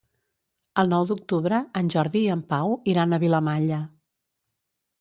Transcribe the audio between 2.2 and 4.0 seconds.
i en Pau iran a Vilamalla.